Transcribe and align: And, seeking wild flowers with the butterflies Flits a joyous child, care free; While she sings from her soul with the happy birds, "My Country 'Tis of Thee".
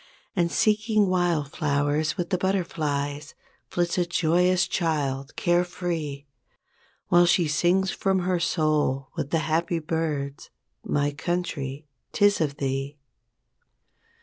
And, 0.35 0.51
seeking 0.51 1.05
wild 1.09 1.51
flowers 1.51 2.17
with 2.17 2.31
the 2.31 2.37
butterflies 2.39 3.35
Flits 3.67 3.99
a 3.99 4.05
joyous 4.07 4.65
child, 4.67 5.35
care 5.35 5.63
free; 5.63 6.25
While 7.09 7.27
she 7.27 7.47
sings 7.47 7.91
from 7.91 8.21
her 8.21 8.39
soul 8.39 9.09
with 9.15 9.29
the 9.29 9.37
happy 9.45 9.77
birds, 9.77 10.49
"My 10.83 11.11
Country 11.11 11.85
'Tis 12.13 12.41
of 12.41 12.57
Thee". 12.57 12.97